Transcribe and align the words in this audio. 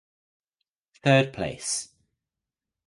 Third 1.03 1.31
place 1.31 1.89